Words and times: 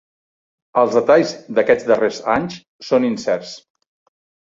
Els 0.83 0.97
detalls 0.99 1.35
d'aquests 1.59 1.87
darrers 1.93 2.25
anys 2.39 2.59
són 2.91 3.11
incerts. 3.15 3.57